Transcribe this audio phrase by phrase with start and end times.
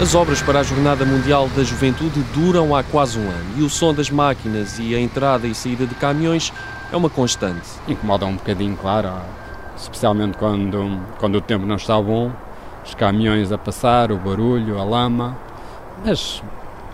[0.00, 3.68] As obras para a Jornada Mundial da Juventude duram há quase um ano e o
[3.68, 6.54] som das máquinas e a entrada e saída de caminhões
[6.90, 7.68] é uma constante.
[7.86, 9.12] Incomoda um bocadinho, claro,
[9.76, 12.32] especialmente quando, quando o tempo não está bom,
[12.82, 15.36] os caminhões a passar, o barulho, a lama,
[16.02, 16.42] mas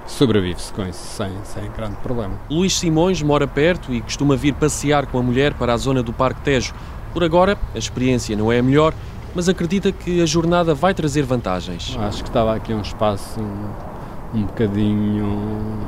[0.09, 2.35] sobrevive-se com isso sem, sem grande problema.
[2.51, 6.13] Luís Simões mora perto e costuma vir passear com a mulher para a zona do
[6.13, 6.75] Parque Tejo.
[7.13, 8.93] Por agora, a experiência não é a melhor,
[9.37, 11.95] mas acredita que a jornada vai trazer vantagens.
[12.01, 15.79] Acho que estava aqui um espaço um, um bocadinho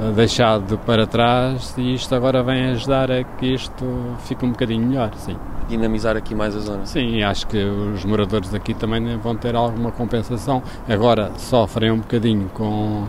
[0.00, 3.84] eh, deixado para trás e isto agora vem ajudar a que isto
[4.24, 5.36] fique um bocadinho melhor, sim.
[5.68, 6.84] Dinamizar aqui mais a zona.
[6.86, 10.60] Sim, acho que os moradores aqui também vão ter alguma compensação.
[10.88, 13.04] Agora sofrem um bocadinho com,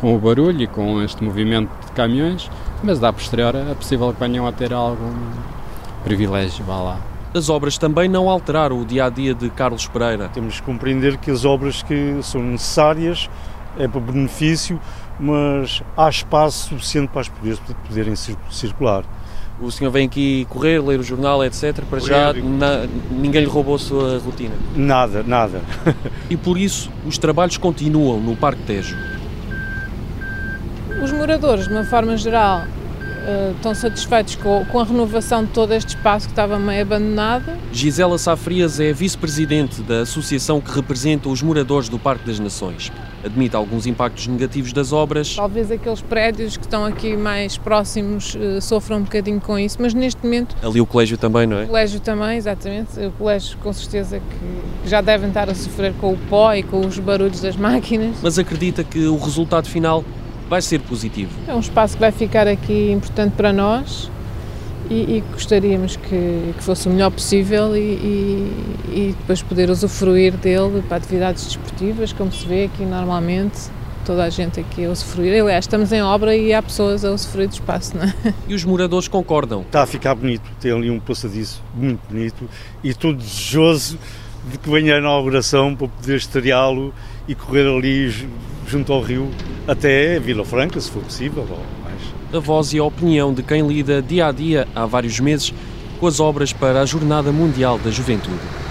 [0.00, 2.50] com o barulho e com este movimento de caminhões,
[2.82, 5.14] mas da posterior é possível que venham a ter algum
[6.02, 7.15] privilégio, vá lá.
[7.36, 10.30] As obras também não alteraram o dia a dia de Carlos Pereira.
[10.30, 13.28] Temos que compreender que as obras que são necessárias
[13.78, 14.80] é para benefício,
[15.20, 19.04] mas há espaço suficiente para as poderem circular.
[19.60, 21.84] O senhor vem aqui correr, ler o jornal, etc.
[21.84, 24.54] Para correr, já na, ninguém lhe roubou a sua rotina?
[24.74, 25.60] Nada, nada.
[26.30, 28.96] e por isso os trabalhos continuam no Parque Tejo.
[31.04, 32.62] Os moradores, de uma forma geral,
[33.26, 37.52] uh, estão satisfeitos com, com, a renovação de todo este espaço que estava meio abandonado.
[37.72, 42.92] Gisela Safrias é vice-presidente da associação que representa os moradores do Parque das Nações.
[43.24, 45.34] Admite alguns impactos negativos das obras.
[45.34, 49.92] Talvez aqueles prédios que estão aqui mais próximos uh, sofram um bocadinho com isso, mas
[49.92, 50.54] neste momento.
[50.62, 51.64] Ali o colégio também, não é?
[51.64, 53.00] O colégio também, exatamente.
[53.00, 56.86] O colégio, com certeza, que já devem estar a sofrer com o pó e com
[56.86, 58.16] os barulhos das máquinas.
[58.22, 60.04] Mas acredita que o resultado final
[60.48, 61.30] vai ser positivo.
[61.48, 64.10] É um espaço que vai ficar aqui importante para nós
[64.90, 68.52] e, e gostaríamos que, que, fosse o melhor possível e, e,
[68.88, 73.74] e, depois poder usufruir dele para atividades desportivas, como se vê aqui normalmente.
[74.04, 75.42] Toda a gente aqui a usufruir.
[75.42, 78.14] Aliás, estamos em obra e há pessoas a usufruir do espaço, não é?
[78.46, 79.62] E os moradores concordam.
[79.62, 82.48] Está a ficar bonito, tem ali um passadiço muito bonito
[82.84, 83.98] e estou desejoso
[84.48, 86.94] de que venha a inauguração para poder estreá-lo
[87.26, 88.28] e correr ali
[88.68, 89.28] junto ao rio
[89.66, 91.46] até Vila Franca, se for possível.
[92.32, 95.52] A voz e a opinião de quem lida dia a dia há vários meses
[95.98, 98.65] com as obras para a Jornada Mundial da Juventude.